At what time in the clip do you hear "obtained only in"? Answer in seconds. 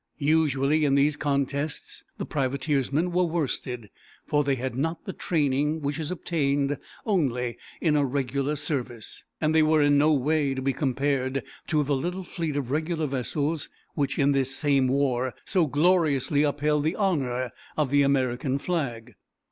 6.09-7.95